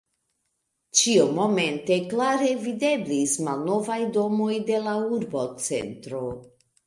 [0.99, 6.25] Ĉiumomente klare videblis malnovaj domoj de la urbocentro.